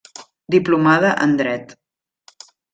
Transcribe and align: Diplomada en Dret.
Diplomada 0.55 1.13
en 1.27 1.37
Dret. 1.43 1.79